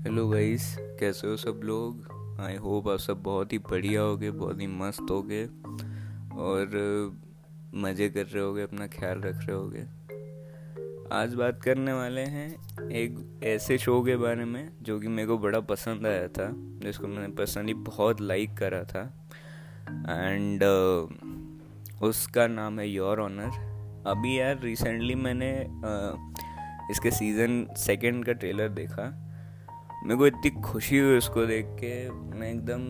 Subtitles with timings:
[0.00, 0.64] Hello guys
[1.00, 2.06] कैसे हो सब लोग?
[2.40, 5.44] आई होप आप सब बहुत ही बढ़िया होगे बहुत ही मस्त होगे
[6.36, 6.70] और
[7.74, 9.82] मज़े कर रहे होगे अपना ख्याल रख रहे होगे।
[11.16, 15.38] आज बात करने वाले हैं एक ऐसे शो के बारे में जो कि मेरे को
[15.38, 19.28] बड़ा पसंद आया था जिसको मैंने पर्सनली बहुत लाइक करा था।
[20.08, 26.40] एंड uh, उसका नाम है योर ऑनर अभी यार रिसेंटली मैंने uh,
[26.90, 29.26] इसके सीज़न सेकेंड का ट्रेलर देखा।
[30.04, 32.82] मेरे को इतनी खुशी हुई उसको देख के। मैं एकदम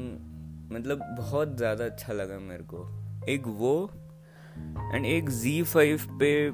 [0.77, 2.87] मतलब बहुत ज़्यादा अच्छा लगा मेरे को।
[3.29, 3.91] एक वो
[4.95, 6.47] एंड एक जी फाइव पे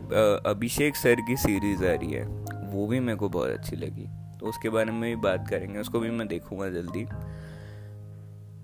[0.51, 2.25] अभिषेक सर की सीरीज़ आ रही है।
[2.73, 4.07] वो भी मेरे को बहुत अच्छी लगी।
[4.41, 7.05] तो उसके बारे में भी बात करेंगे। उसको भी मैं देखूँगा जल्दी।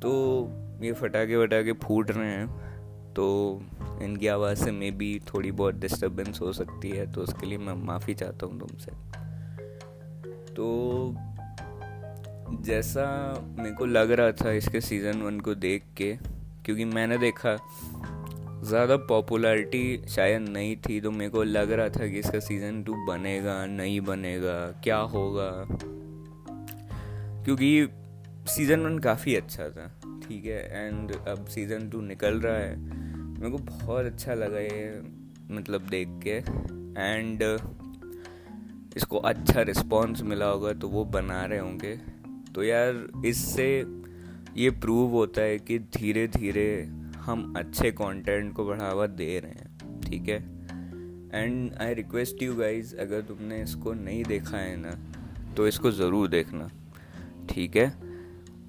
[0.00, 0.10] तो
[0.82, 2.46] ये फटाके वटाके फूट रहे हैं।
[3.14, 3.26] तो
[4.02, 7.74] इनकी आवाज़ से मे बी थोड़ी बहुत डिस्टर्बेंस हो सकती है। तो उसके लिए मैं
[7.74, 8.92] माफ़ी चाहता हूँ तुमसे।
[10.54, 10.66] तो
[12.60, 13.04] जैसा
[13.58, 16.12] मेरे को लग रहा था इसके सीज़न वन को देख के,
[16.64, 17.56] क्योंकि मैंने देखा,
[18.64, 22.94] ज़्यादा पॉपुलैरिटी शायद नहीं थी तो मेरे को लग रहा था कि इसका सीज़न टू
[23.06, 25.50] बनेगा, नहीं बनेगा, क्या होगा।
[27.44, 27.88] क्योंकि
[28.48, 29.88] सीज़न वन काफ़ी अच्छा था,
[30.22, 35.02] ठीक है एंड अब सीज़न टू निकल रहा है। मेरे को बहुत अच्छा लगा ये
[35.50, 36.36] मतलब देख के
[37.00, 37.42] एंड
[38.96, 41.98] इसको अच्छा रिस्पॉन्स मिला होगा तो वो बना रहे होंगे।
[42.54, 43.68] तो यार इससे
[44.56, 46.66] ये प्रूव होता है कि धीरे धीरे
[47.18, 50.36] हम अच्छे कंटेंट को बढ़ावा दे रहे हैं, ठीक है?
[51.34, 54.96] And I request you guys अगर तुमने इसको नहीं देखा है ना
[55.56, 56.68] तो इसको ज़रूर देखना,
[57.50, 57.92] ठीक है?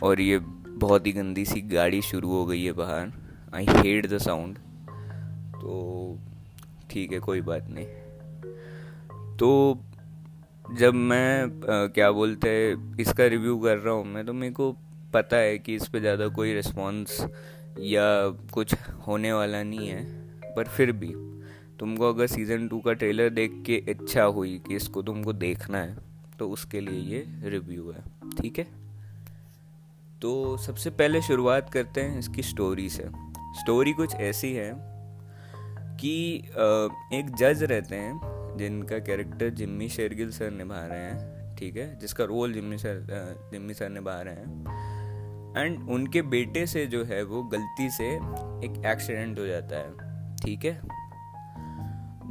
[0.03, 3.11] और ये बहुत ही गंदी सी गाड़ी शुरू हो गई है बाहर।
[3.55, 4.57] आई हेट द साउंड
[5.55, 6.19] तो
[6.89, 7.85] ठीक है, कोई बात नहीं।
[9.37, 9.49] तो
[10.73, 14.77] जब मैं आ, क्या बोलते हैं इसका रिव्यू कर रहा हूँ मैं तो मेरे को
[15.13, 17.27] पता है कि इस पर ज़्यादा कोई रिस्पॉन्स
[17.79, 18.75] या कुछ
[19.07, 20.05] होने वाला नहीं है
[20.55, 21.13] पर फिर भी
[21.79, 25.97] तुमको अगर सीज़न टू का ट्रेलर देख के इच्छा हुई कि इसको तुमको देखना है
[26.39, 28.67] तो उसके लिए ये रिव्यू है ठीक है?
[30.21, 33.03] तो सबसे पहले शुरुआत करते हैं इसकी स्टोरी से।
[33.59, 34.73] स्टोरी कुछ ऐसी है
[35.97, 36.35] कि
[37.13, 41.99] एक जज रहते हैं जिनका कैरेक्टर जिम्मी शेरगिल सर निभा रहे हैं, ठीक है?
[41.99, 43.05] जिसका role Jimmy sir
[43.51, 48.09] Jimmy sir निभा रहे हैं। एंड उनके बेटे से जो है, वो गलती से
[48.65, 50.79] एक एक्सीडेंट हो जाता है, ठीक है?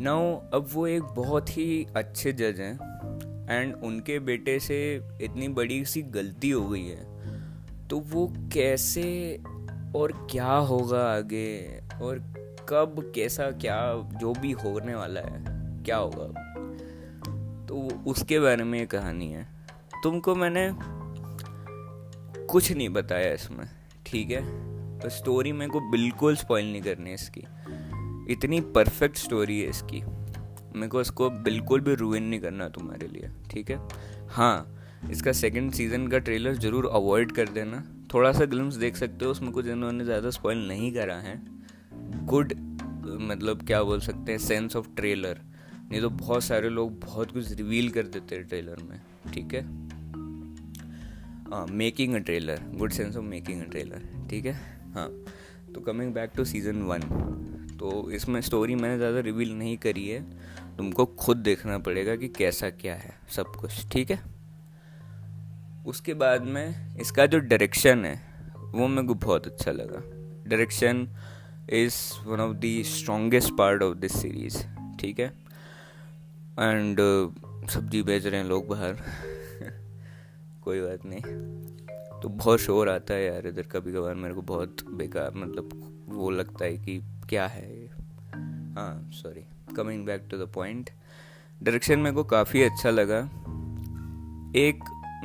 [0.01, 2.75] नाउ अब वो एक बहुत ही अच्छे जज हैं
[3.51, 4.79] एंड उनके बेटे से
[5.23, 9.05] इतनी बड़ी सी गलती हो गई है तो वो कैसे
[9.97, 12.19] और क्या होगा आगे, और
[12.69, 13.79] कब, कैसा, क्या,
[14.21, 15.52] जो भी होने वाला है।
[15.83, 16.27] क्या होगा?
[17.67, 19.47] तो उसके बारे में ये कहानी है।
[20.03, 20.71] तुमको मैंने
[22.47, 23.67] कुछ नहीं बताया इसमें,
[24.07, 24.43] ठीक है?
[24.99, 27.45] तो स्टोरी मेरे को बिल्कुल स्पॉइल नहीं करनी इसकी।
[28.33, 30.03] इतनी परफेक्ट स्टोरी है इसकी।
[30.77, 33.81] मेरे को इसको बिल्कुल भी रूइन नहीं करना तुम्हारे लिए, ठीक है?
[34.31, 34.79] हाँ
[35.11, 37.83] इसका सेकंड सीज़न का ट्रेलर ज़रूर अवॉइड कर देना।
[38.15, 41.41] थोड़ा सा ग्लिम्स देख सकते हो, उसमें कुछ इन्होंने ज़्यादा स्पॉइल नहीं करा है।
[42.27, 42.53] गुड
[43.05, 45.41] मतलब क्या बोल सकते हैं सेंस ऑफ़ ट्रेलर
[45.93, 49.01] नहीं तो बहुत सारे लोग बहुत कुछ रिवील कर देते हैं ट्रेलर में,
[49.33, 49.63] ठीक है?
[51.71, 54.53] Making a trailer good sense of making a trailer ठीक है?
[54.95, 55.09] हाँ
[55.75, 57.01] तो coming back to season one
[57.79, 60.23] तो इसमें स्टोरी मैंने ज़्यादा रिवील नहीं करी है।
[60.77, 64.19] तुमको खुद देखना पड़ेगा कि कैसा क्या है सब कुछ, ठीक है?
[65.87, 68.15] उसके बाद में इसका जो डायरेक्शन है,
[68.73, 70.03] वो मेरे को बहुत अच्छा लगा।
[70.49, 71.07] Direction
[71.75, 74.59] is one of the strongest part of this series
[75.01, 75.33] ठीक है?
[76.61, 76.97] एंड
[77.71, 78.93] सब्ज़ी बेच रहे हैं लोग बाहर।
[80.63, 81.21] कोई बात नहीं।
[82.21, 85.69] तो बहुत शोर आता है यार इधर कभी कभार मेरे को बहुत बेकार मतलब
[86.09, 87.91] वो लगता है कि क्या है ये।
[88.75, 89.45] हाँ sorry
[89.77, 90.91] coming back to the point
[91.63, 93.19] direction मेरे को काफ़ी अच्छा लगा।
[94.57, 94.81] एक,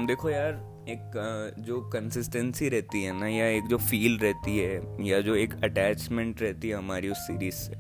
[0.08, 0.54] देखो यार,
[0.88, 5.64] एक जो कंसिस्टेंसी रहती है ना, या एक जो फील रहती है, या जो एक
[5.64, 7.74] अटैचमेंट रहती है हमारी उस सीरीज़ से,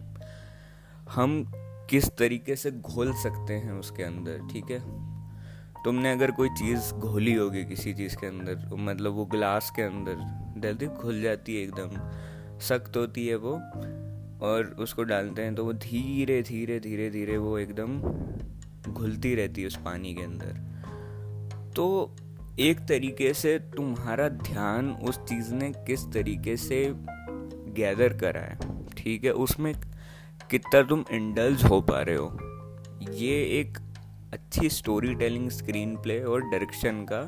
[1.11, 1.51] हम
[1.89, 4.79] किस तरीके से घोल सकते हैं उसके अंदर, ठीक है?
[5.83, 10.15] तुमने अगर कोई चीज़ घोली होगी किसी चीज़ के अंदर मतलब वो ग्लास के अंदर
[10.61, 11.89] जल्दी घुल जाती है एकदम,
[12.59, 13.53] सख्त होती है वो,
[14.45, 17.99] और उसको डालते हैं तो वो धीरे धीरे धीरे धीरे वो एकदम
[18.93, 22.15] घुलती रहती है उस पानी के अंदर। तो
[22.59, 26.93] एक तरीके से तुम्हारा ध्यान उस चीज़ ने किस तरीके से
[27.73, 29.31] गैदर करा है, ठीक है?
[29.31, 29.73] उसमें
[30.51, 32.37] कितना तुम इंडल्ज हो पा रहे हो?
[33.11, 33.77] ये एक
[34.33, 37.21] अच्छी स्टोरी टेलिंग स्क्रीन प्ले और डायरेक्शन का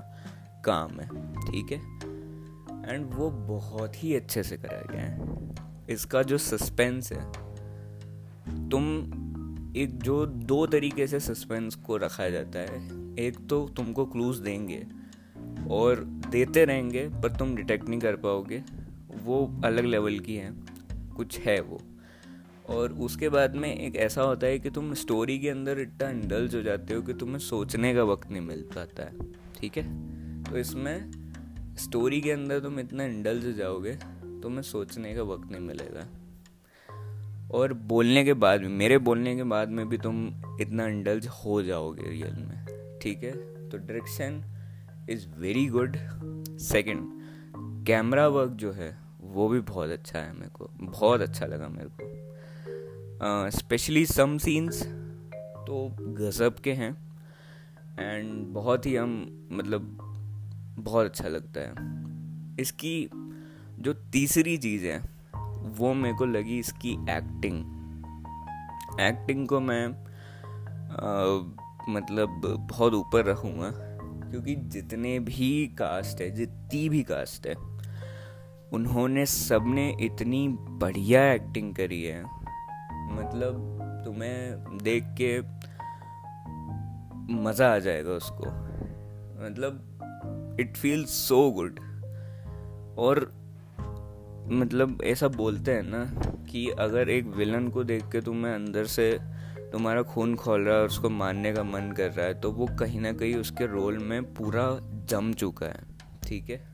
[0.65, 1.07] काम है,
[1.51, 1.77] ठीक है?
[2.93, 5.49] एंड वो बहुत ही अच्छे से करा गया है।
[5.89, 7.31] इसका जो सस्पेंस है,
[8.69, 8.83] तुम
[9.75, 12.85] एक जो दो तरीके से सस्पेंस को रखा जाता है,
[13.15, 14.87] एक तो तुमको क्लूज देंगे
[15.71, 18.63] और देते रहेंगे, पर तुम डिटेक्ट नहीं कर पाओगे।
[19.23, 20.51] वो अलग लेवल की है,
[20.91, 21.81] कुछ है वो।
[22.69, 26.55] और उसके बाद में एक ऐसा होता है कि तुम स्टोरी के अंदर इतना इंडल्ज
[26.55, 29.13] हो जाते हो कि तुम्हें सोचने का वक्त नहीं मिल पाता है,
[29.59, 29.83] ठीक है?
[30.43, 31.11] तो इसमें
[31.75, 33.95] स्टोरी के अंदर तुम इतना इंडल्ज हो जाओगे,
[34.41, 36.07] तुम्हें सोचने का वक्त नहीं मिलेगा।
[37.51, 40.27] और बोलने के बाद भी, मेरे बोलने के बाद में भी तुम
[40.61, 42.65] इतना इंडल्ज हो जाओगे रियल में,
[43.01, 43.31] ठीक है?
[43.69, 44.43] तो direction
[45.09, 45.97] is very good
[46.57, 47.09] second
[47.85, 51.89] camera work जो है, वो भी बहुत अच्छा है मेरे को, बहुत अच्छा लगा मेरे
[51.89, 52.18] को।
[53.21, 54.81] स्पेशली सम सीन्स
[55.67, 56.91] तो गज़ब के हैं।
[57.99, 59.11] एंड बहुत ही हम
[59.51, 59.97] मतलब
[60.79, 61.73] बहुत अच्छा लगता है।
[62.59, 63.09] इसकी
[63.79, 64.99] जो तीसरी चीज़ है
[65.77, 67.59] वो मेरे को लगी इसकी एक्टिंग
[69.01, 69.85] एक्टिंग को मैं
[70.89, 71.53] आ,
[71.89, 73.71] मतलब बहुत ऊपर रखूँगा
[74.29, 77.55] क्योंकि जितने भी कास्ट है जितनी भी कास्ट है
[78.73, 80.47] उन्होंने सबने इतनी
[80.79, 82.38] बढ़िया एक्टिंग करी है।
[83.09, 85.41] मतलब तुम्हें देख के
[87.33, 88.45] मज़ा आ जाएगा उसको।
[89.45, 89.85] मतलब
[90.59, 91.79] इट फील्स सो गुड
[92.99, 93.31] और
[94.51, 96.05] मतलब ऐसा बोलते हैं ना
[96.45, 99.19] कि अगर एक विलन को देख के तुम्हें अंदर से
[99.71, 102.67] तुम्हारा खून खोल रहा है और उसको मारने का मन कर रहा है तो वो
[102.79, 105.79] कहीं ना कहीं उसके रोल में पूरा जम चुका है।
[106.23, 106.67] ठीक है?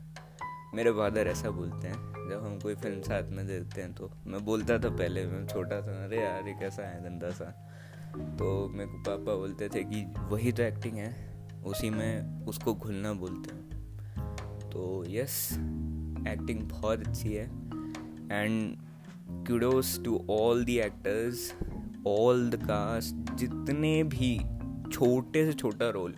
[0.74, 4.44] मेरे फादर ऐसा बोलते हैं। जब हम कोई फ़िल्म साथ में देखते हैं तो मैं
[4.44, 7.44] बोलता था पहले, मैं छोटा था, अरे यार ये कैसा है, गंदा सा।
[8.38, 11.14] तो मेरे को पापा बोलते थे कि वही तो एक्टिंग है,
[11.66, 13.64] उसी में उसको घुलना बोलते हैं।
[14.70, 15.52] तो यस
[16.28, 17.44] एक्टिंग बहुत अच्छी है।
[18.32, 18.76] And
[19.48, 21.52] kudos to all the actors
[22.06, 24.38] all the cast जितने भी
[24.92, 26.14] छोटे से छोटा रोल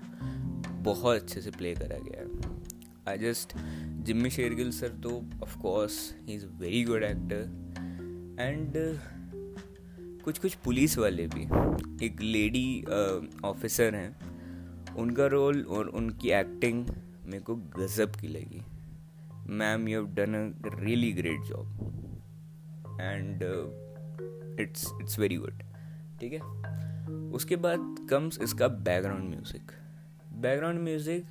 [0.82, 2.47] बहुत अच्छे से प्ले करा गया है।
[3.08, 3.52] I just
[4.06, 5.10] Jimmy Shergill sir तो
[5.42, 8.72] of course he is very good actor and
[10.24, 11.42] कुछ कुछ पुलिस वाले भी,
[12.06, 12.84] एक लेडी
[13.44, 16.86] ऑफिसर हैं, उनका रोल और उनकी एक्टिंग
[17.26, 18.62] मेरे को गज़ब की लगी।
[19.52, 21.66] Ma'am you have done a really great job
[23.00, 23.42] and
[24.60, 25.62] it's it's very good
[26.20, 26.40] ठीक है?
[27.32, 29.72] उसके बाद कम्स इसका बैकग्राउंड म्यूज़िक
[30.40, 31.24] बैकग्राउंड म्यूज़िक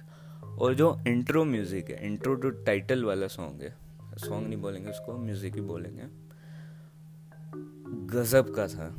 [0.59, 3.75] और जो इंट्रो म्यूज़िक है इंट्रो टू टाइटल वाला सॉन्ग है
[4.17, 6.03] सॉन्ग नहीं बोलेंगे उसको म्यूज़िक ही बोलेंगे।
[8.17, 8.89] गज़ब का था,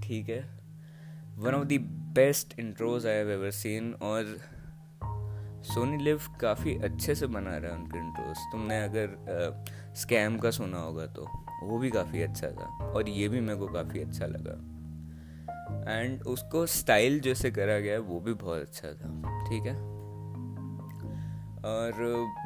[0.00, 0.40] ठीक है?
[1.38, 1.80] One of the
[2.14, 4.36] best intros I have ever seen और
[5.64, 9.64] सोनी लिव काफ़ी अच्छे से बना रहा है उनके इंट्रोज तुमने अगर
[9.96, 11.26] स्कैम का सुना होगा तो
[11.62, 16.66] वो भी काफ़ी अच्छा था और ये भी मेरे को काफ़ी अच्छा लगा। एंड उसको
[16.66, 19.99] स्टाइल जैसे करा गया वो भी बहुत अच्छा था, ठीक है?
[21.64, 21.92] और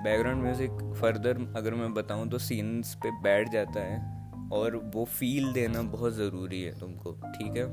[0.05, 4.23] बैकग्राउंड म्यूज़िक फर्दर अगर मैं बताऊँ तो सीन्स पे बैठ जाता है
[4.53, 7.67] और वो फील देना बहुत ज़रूरी है तुमको, ठीक है?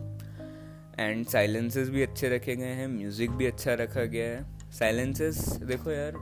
[1.00, 5.92] एंड साइलेंसेस भी अच्छे रखे गए हैं म्यूज़िक भी अच्छा रखा गया है। साइलेंसेस देखो
[5.92, 6.14] यार,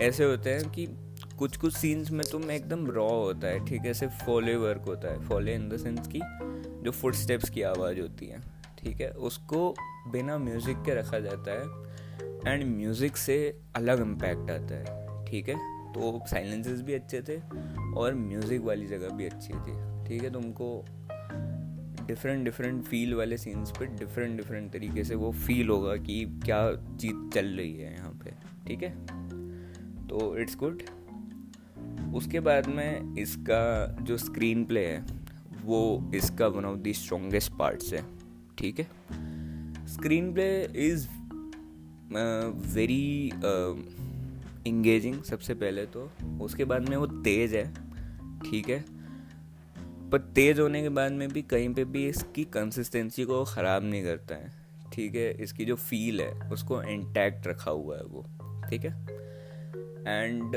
[0.00, 0.86] ऐसे होते हैं कि
[1.38, 3.94] कुछ कुछ सीन्स में तुम एकदम रॉ होता है, ठीक है?
[3.94, 6.20] सिर्फ़ फॉले वर्क होता है। फॉले इन द सेंस की
[6.84, 8.40] जो फुट स्टेप्स की आवाज़ होती है,
[8.78, 9.10] ठीक है?
[9.10, 9.74] उसको
[10.08, 12.04] बिना म्यूज़िक के रखा जाता है।
[12.46, 13.36] एंड म्यूज़िक से
[13.76, 15.54] अलग इम्पैक्ट आता है, ठीक है?
[15.92, 17.40] तो साइलेंसेस भी अच्छे थे
[17.96, 20.30] और म्यूज़िक वाली जगह भी अच्छी थी, ठीक है?
[20.30, 20.84] तुमको
[22.06, 26.60] डिफरेंट डिफरेंट फील वाले सीन्स पे डिफरेंट डिफरेंट तरीके से वो फील होगा कि क्या
[27.00, 28.30] चीज़ चल रही है यहाँ पे,
[28.66, 28.90] ठीक है?
[30.06, 30.82] तो इट्स गुड
[32.14, 35.04] उसके बाद में इसका जो स्क्रीन प्ले है,
[35.64, 38.04] वो इसका one of the strongest parts है,
[38.58, 38.86] ठीक है?
[39.86, 40.48] Screenplay
[40.86, 41.08] is
[42.10, 43.32] very
[44.66, 46.10] engaging सबसे पहले तो।
[46.40, 47.64] उसके बाद में वो तेज़ है,
[48.40, 48.84] ठीक है?
[50.10, 54.02] पर तेज़ होने के बाद में भी कहीं पे भी इसकी कंसिस्टेंसी को ख़राब नहीं
[54.04, 54.52] करता है,
[54.92, 55.30] ठीक है?
[55.42, 58.24] इसकी जो फील है, उसको इंटैक्ट रखा हुआ है वो,
[58.70, 58.92] ठीक है?
[60.06, 60.56] एंड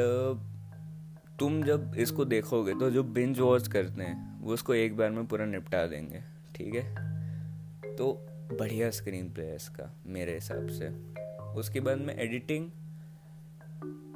[1.39, 5.25] तुम जब इसको देखोगे तो जो बिंज वॉच करते हैं, वो उसको एक बार में
[5.25, 6.23] पूरा निपटा देंगे,
[6.55, 7.95] ठीक है?
[7.95, 8.13] तो
[8.59, 11.18] बढ़िया स्क्रीन प्ले है इसका, मेरे हिसाब से।
[11.57, 12.69] उसके बाद में एडिटिंग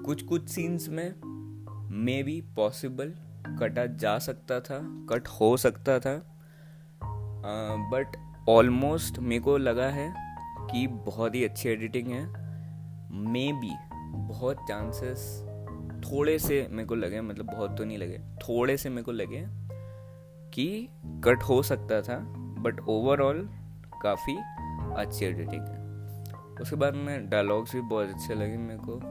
[0.05, 1.13] कुछ कुछ सीन्स में
[2.03, 3.13] मे बी पॉसिबल
[3.59, 6.15] कटा जा सकता था कट हो सकता था
[7.91, 8.17] बट
[8.49, 10.13] ऑलमोस्ट मेरे को लगा है
[10.71, 12.25] कि बहुत ही अच्छी एडिटिंग है।
[13.11, 13.73] मे बी
[14.13, 15.25] बहुत चांसेस
[16.05, 19.43] थोड़े से मेरे को लगे मतलब बहुत तो नहीं लगे, थोड़े से मेरे को लगे
[20.53, 20.89] कि
[21.25, 22.17] कट हो सकता था
[22.59, 23.47] बट ओवरऑल
[24.03, 24.35] काफ़ी
[24.95, 25.82] अच्छी एडिटिंग है।
[26.61, 29.01] उसके बाद में डायलॉग्स भी बहुत अच्छे लगे मेरे को।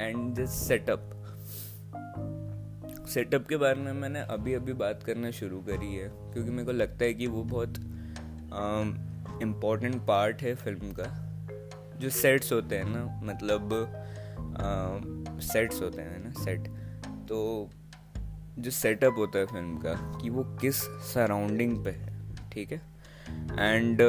[0.00, 1.14] एंड दिस सेटअप
[3.08, 6.72] सेटअप के बारे में मैंने अभी अभी बात करना शुरू करी है, क्योंकि मेरे को
[6.72, 7.78] लगता है कि वो बहुत
[9.42, 11.04] इम्पोर्टेंट पार्ट है फ़िल्म का।
[12.00, 13.70] जो सेट्स होते हैं ना मतलब
[15.42, 16.68] सेट्स होते हैं ना सेट
[17.28, 17.38] तो
[18.58, 20.82] जो सेटअप होता है फ़िल्म का, कि वो किस
[21.12, 22.16] सराउंडिंग पे है,
[22.50, 22.80] ठीक है?
[23.58, 24.02] एंड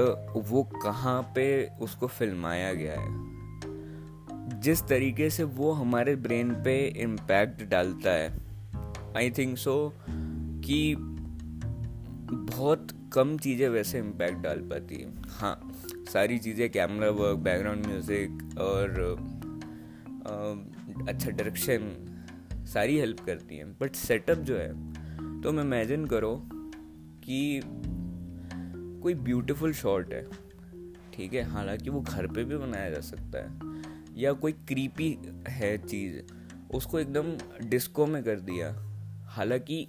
[0.49, 1.45] वो कहाँ पे
[1.81, 3.27] उसको फिल्माया गया है?
[4.61, 8.29] जिस तरीके से वो हमारे ब्रेन पे इम्पैक्ट डालता है
[9.17, 9.93] आई थिंक सो
[10.65, 10.95] कि
[12.31, 15.71] बहुत कम चीज़ें वैसे इम्पैक्ट डाल पाती है। हाँ
[16.13, 19.01] सारी चीज़ें कैमरा वर्क बैकग्राउंड म्यूज़िक और
[20.27, 20.33] आ,
[21.11, 21.89] अच्छा डायरेक्शन
[22.73, 24.71] सारी हेल्प करती हैं। बट सेटअप जो है
[25.41, 26.49] तो इमेजिन करो
[27.23, 27.61] कि
[28.99, 30.27] कोई ब्यूटीफुल शॉट है,
[31.13, 31.43] ठीक है?
[31.43, 33.59] हालाँकि वो घर पे भी बनाया जा सकता है,
[34.21, 36.21] या कोई क्रीपी है चीज़,
[36.73, 37.37] उसको एकदम
[37.69, 38.75] डिस्को में कर दिया।
[39.25, 39.87] हालाँकि,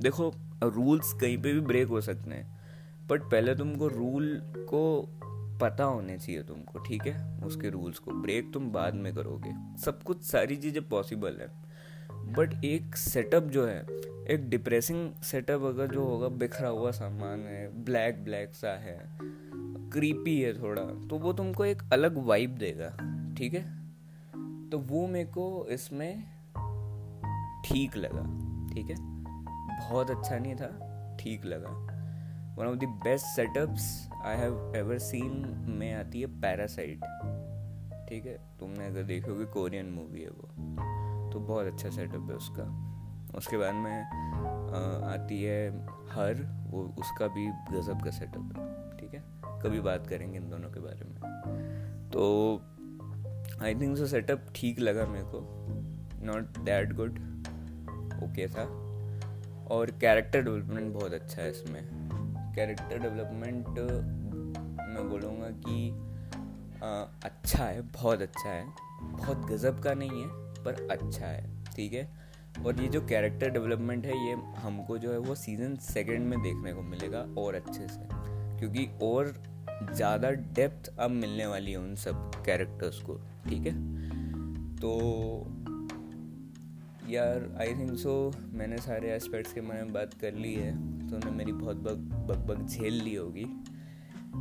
[0.00, 2.60] देखो रूल्स कहीं पे भी ब्रेक हो सकते हैं
[3.08, 5.16] बट पहले तुमको रूल को
[5.60, 7.40] पता होने चाहिए तुमको, ठीक है?
[7.44, 11.69] उसके रूल्स को। ब्रेक तुम बाद में करोगे। सब कुछ, सारी चीज़ें पॉसिबल है।
[12.30, 13.80] बट एक सेटअप जो है,
[14.30, 18.98] एक डिप्रेसिंग सेटअप अगर जो होगा, बिखरा हुआ सामान है ब्लैक ब्लैक सा है
[19.90, 22.88] क्रीपी है थोड़ा तो वो तुमको एक अलग वाइब देगा,
[23.34, 23.62] ठीक है?
[24.70, 26.22] तो वो मेरे को इसमें
[27.64, 28.22] ठीक लगा,
[28.74, 28.96] ठीक है?
[29.80, 30.70] बहुत अच्छा नहीं था,
[31.20, 31.70] ठीक लगा।
[32.58, 37.04] One of the best setups I have ever seen में आती है पैरासाइट
[38.08, 38.38] ठीक है?
[38.60, 40.48] तुमने अगर देखोगे कोरियन मूवी है वो।
[41.32, 42.64] तो बहुत अच्छा सेटअप है उसका।
[43.36, 44.02] उसके बाद में
[45.08, 45.68] आती है
[46.10, 49.22] हर वो उसका भी गज़ब का सेटअप है ठीक है?
[49.62, 52.22] कभी बात करेंगे इन दोनों के बारे में। तो
[53.62, 55.40] आई थिंक सो सेटअप ठीक लगा मेरे को
[56.24, 57.18] नॉट दैट गुड
[58.24, 58.64] ओके था।
[59.70, 61.82] और कैरेक्टर डेवलपमेंट बहुत अच्छा है इसमें।
[62.54, 65.90] कैरेक्टर डेवलपमेंट मैं बोलूँगा कि
[66.82, 66.88] आ,
[67.24, 68.64] अच्छा है बहुत अच्छा है।
[69.02, 71.44] बहुत गज़ब का नहीं है पर अच्छा है,
[71.76, 72.08] ठीक है?
[72.66, 76.72] और ये जो कैरेक्टर डेवलपमेंट है, ये हमको जो है वो सीज़न सेकेंड में देखने
[76.72, 78.08] को मिलेगा और अच्छे से।
[78.58, 79.32] क्योंकि और
[79.92, 83.14] ज़्यादा डेप्थ अब मिलने वाली है उन सब कैरेक्टर्स को,
[83.48, 83.72] ठीक है?
[84.76, 84.90] तो
[87.08, 88.12] यार आई थिंक सो
[88.52, 92.46] मैंने सारे एस्पेक्ट्स के बारे में बात कर ली है तो उन्होंने मेरी बहुत बग
[92.48, 93.46] बग झेल ली होगी।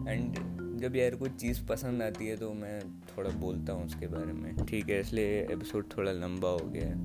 [0.08, 0.38] एंड
[0.80, 4.66] जब यार कोई चीज़ पसंद आती है तो मैं थोड़ा बोलता हूँ उसके बारे में।
[4.66, 6.96] ठीक है इसलिए एपिसोड थोड़ा लंबा हो गया है।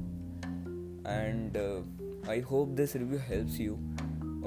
[1.26, 1.56] And
[2.28, 3.74] I hope this review helps you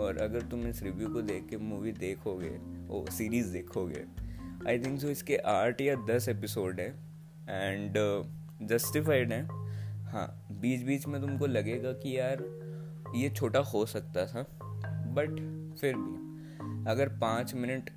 [0.01, 2.57] और अगर तुम इस रिव्यू को देख के मूवी देखोगे
[2.89, 4.05] ओ सीरीज़ देखोगे
[4.67, 6.89] आई थिंक सो इसके आठ या दस एपिसोड है।
[7.49, 7.93] एंड
[8.61, 9.43] जस्टिफाइड uh, है।
[10.05, 12.43] हाँ बीच बीच में तुमको लगेगा कि यार
[13.15, 14.45] ये छोटा हो सकता था
[15.09, 15.29] बट
[15.79, 16.27] फिर भी
[16.89, 17.89] अगर पाँच मिनट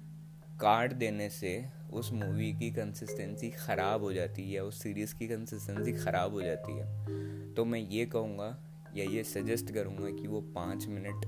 [0.61, 5.93] काट देने से उस मूवी की कंसिस्टेंसी ख़राब हो जाती है, उस सीरीज़ की कंसिस्टेंसी
[5.93, 8.57] ख़राब हो जाती है। तो मैं ये कहूँगा
[8.97, 11.27] या ये सजेस्ट करूँगा कि वो पाँच मिनट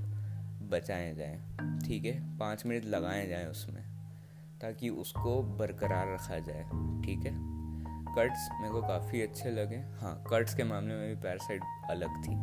[0.71, 1.39] बचाए जाएँ,
[1.79, 2.37] ठीक है?
[2.37, 3.83] पाँच मिनट लगाए जाएँ उसमें,
[4.61, 6.63] ताकि उसको बरकरार रखा जाए,
[7.05, 7.33] ठीक है?
[8.17, 12.35] कट्स मेरे को काफ़ी अच्छे लगे। हाँ कट्स के मामले में भी पैरासाइड अलग थी।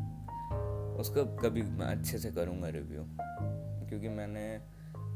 [1.01, 3.05] उसको कभी मैं अच्छे से करूँगा रिव्यू
[3.89, 4.61] क्योंकि मैंने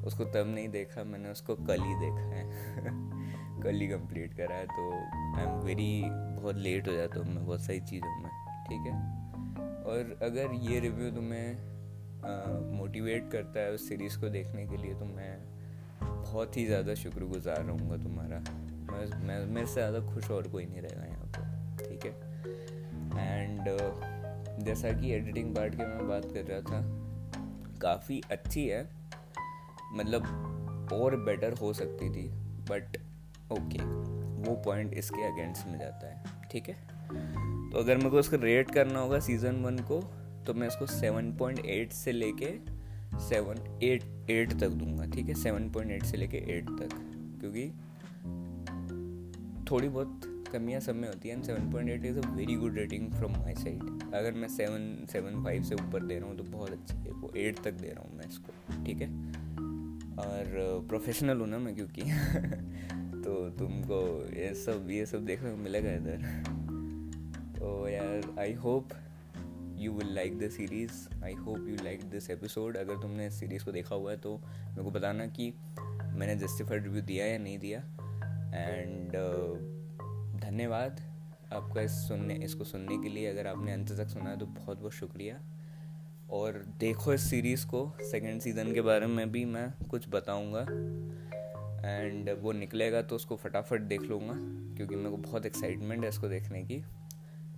[0.06, 2.42] उसको तब नहीं देखा मैंने उसको कल ही देखा है।
[3.62, 4.90] कल ही कंप्लीट करा है तो
[5.38, 8.30] आई एम वेरी बहुत लेट हो जाता हूँ मैं बहुत सारी चीज़ों में
[8.68, 8.94] ठीक है?
[9.84, 11.72] और अगर ये रिव्यू तुम्हें
[12.72, 15.32] मोटिवेट करता है उस सीरीज़ को देखने के लिए तो मैं
[16.02, 18.38] बहुत ही ज़्यादा शुक्रगुजार रहूँगा तुम्हारा।
[18.90, 22.12] मैं मैं मेरे से ज़्यादा खुश और कोई नहीं रहेगा यहाँ पर ठीक है?
[23.14, 26.80] एंड uh, जैसा कि एडिटिंग पार्ट की मैं बात कर रहा था
[27.82, 28.82] काफ़ी अच्छी है।
[29.94, 32.28] मतलब और बेटर हो सकती थी
[32.70, 32.96] बट
[33.52, 33.82] ओके
[34.44, 36.74] वो पॉइंट इसके अगेंस्ट में जाता है, ठीक है?
[37.70, 40.00] तो अगर मेरे को उसका रेट करना होगा सीज़न वन को
[40.46, 42.52] तो मैं इसको सेवन पॉइंट एट से लेके
[43.20, 45.34] सेवन एट एट तक दूँगा, ठीक है?
[45.34, 46.94] सेवन पॉइंट एट से लेके एट तक,
[47.40, 47.68] क्योंकि
[49.70, 50.20] थोड़ी बहुत
[50.52, 53.54] कमियाँ सब में होती हैं seven point eight is a very good rating from my
[53.54, 57.12] side अगर मैं सेवन सेवन फाइव से ऊपर दे रहा हूँ तो बहुत अच्छी है,
[57.12, 59.08] वो एट तक दे रहा हूँ मैं इसको, ठीक है?
[60.18, 62.02] और प्रोफेशनल हूँ ना मैं क्योंकि।
[63.24, 66.44] तो तुमको ये सब ये सब देखने को मिलेगा इधर।
[67.58, 68.88] तो यार I hope
[69.76, 73.64] you will like the series I hope you like this episode अगर तुमने इस सीरीज़
[73.64, 77.58] को देखा हुआ है तो मेरे को बताना कि मैंने जस्टिफाइड रिव्यू दिया या नहीं
[77.58, 77.78] दिया।
[78.54, 79.74] एंड uh,
[80.44, 81.00] धन्यवाद
[81.52, 84.80] आपका इस सुनने इसको सुनने के लिए। अगर आपने अंत तक सुना है तो बहुत
[84.80, 85.40] बहुत शुक्रिया।
[86.34, 90.60] और देखो इस सीरीज़ को सेकेंड सीज़न के बारे में भी मैं कुछ बताऊँगा।
[91.84, 94.34] एंड वो निकलेगा तो उसको फटाफट देख लूँगा,
[94.76, 96.82] क्योंकि मेरे को बहुत एक्साइटमेंट है इसको देखने की।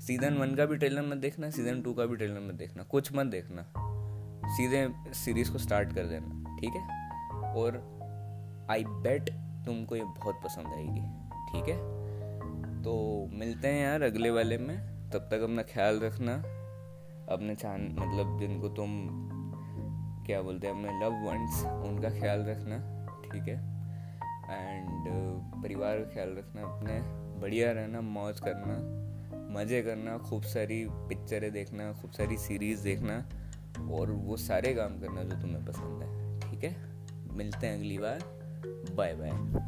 [0.07, 3.13] सीज़न वन का भी ट्रेलर मत देखना सीज़न टू का भी ट्रेलर मत देखना, कुछ
[3.13, 3.67] मत देखना।
[4.57, 7.53] सीधे सीरीज़ को स्टार्ट कर देना, ठीक है?
[7.55, 7.79] और
[8.71, 9.31] आई बेट
[9.67, 11.07] तुमको ये बहुत पसंद आएगी,
[11.51, 11.79] ठीक है?
[12.83, 12.95] तो
[13.33, 14.77] मिलते हैं यार अगले वाले में,
[15.11, 16.37] तब तक अपना ख्याल रखना।
[17.29, 18.89] अपने चान मतलब जिनको तुम,
[20.27, 22.79] क्या बोलते हैं, अपने लव वंस उनका ख्याल रखना,
[23.33, 23.77] ठीक है?
[24.51, 25.05] एंड
[25.63, 27.01] परिवार का ख्याल रखना, अपने
[27.41, 28.77] बढ़िया रहना, मौज करना,
[29.61, 33.29] मज़े करना, खूब सारी पिक्चरें देखना, खूब सारी सीरीज़ देखना,
[33.91, 36.77] और वो सारे काम करना जो तुम्हें पसंद है, ठीक है?
[37.37, 38.19] मिलते हैं अगली बार
[38.97, 39.66] बाय बाय